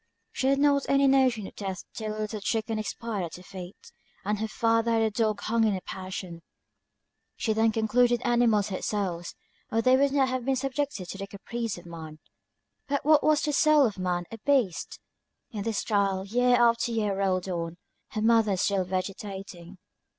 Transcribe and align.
She 0.31 0.47
had 0.47 0.57
not 0.57 0.87
any 0.89 1.05
notion 1.05 1.45
of 1.45 1.55
death 1.55 1.83
till 1.93 2.17
a 2.17 2.17
little 2.17 2.41
chicken 2.41 2.79
expired 2.79 3.23
at 3.25 3.35
her 3.35 3.43
feet; 3.43 3.91
and 4.25 4.39
her 4.39 4.47
father 4.47 4.93
had 4.93 5.03
a 5.03 5.11
dog 5.11 5.41
hung 5.41 5.63
in 5.63 5.75
a 5.75 5.81
passion. 5.81 6.41
She 7.35 7.53
then 7.53 7.71
concluded 7.71 8.19
animals 8.25 8.69
had 8.69 8.83
souls, 8.83 9.35
or 9.71 9.79
they 9.79 9.95
would 9.95 10.11
not 10.11 10.27
have 10.29 10.43
been 10.43 10.55
subjected 10.55 11.07
to 11.09 11.19
the 11.19 11.27
caprice 11.27 11.77
of 11.77 11.85
man; 11.85 12.17
but 12.87 13.05
what 13.05 13.23
was 13.23 13.43
the 13.43 13.53
soul 13.53 13.85
of 13.85 13.99
man 13.99 14.23
or 14.31 14.39
beast? 14.43 14.99
In 15.51 15.61
this 15.61 15.77
style 15.77 16.25
year 16.25 16.55
after 16.55 16.91
year 16.91 17.15
rolled 17.15 17.47
on, 17.47 17.77
her 18.07 18.23
mother 18.23 18.57
still 18.57 18.85
vegetating. 18.85 19.77